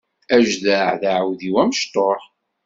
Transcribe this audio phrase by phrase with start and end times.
[0.35, 2.21] Ajdaɛ d aɛudiw amecṭuḥ.